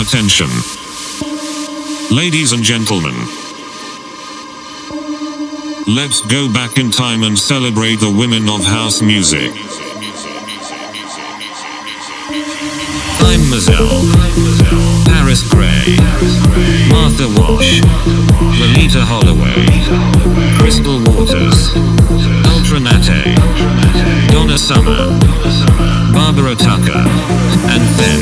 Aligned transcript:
Attention. 0.00 0.48
Ladies 2.10 2.52
and 2.52 2.62
gentlemen. 2.62 3.14
Let's 5.86 6.22
go 6.26 6.50
back 6.50 6.78
in 6.78 6.90
time 6.90 7.22
and 7.22 7.38
celebrate 7.38 7.96
the 7.96 8.10
women 8.10 8.48
of 8.48 8.64
house 8.64 9.02
music. 9.02 9.52
Mazelle. 13.48 14.02
Paris 15.04 15.42
Grey. 15.48 15.96
Martha 16.90 17.28
Wash. 17.38 17.80
Loleatta 18.58 19.02
Holloway. 19.02 19.64
Crystal 20.58 20.98
Waters. 21.06 21.74
Ultra 22.52 22.78
Naté. 22.80 23.34
Donna 24.32 24.58
Summer. 24.58 25.08
Barbara 26.12 26.54
Tucker. 26.54 27.04
And 27.72 27.82
then, 27.98 28.20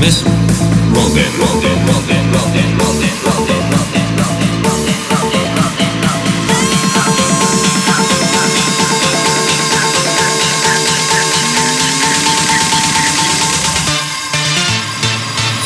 Miss 0.00 0.22
Robin. 0.92 1.30
Robin, 1.38 1.72
Robin, 1.86 2.22
Robin, 2.32 2.78
Robin, 2.78 3.12
Robin, 3.24 3.70
Robin. 3.70 4.01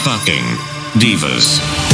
Fucking 0.07 0.47
divas. 1.03 1.86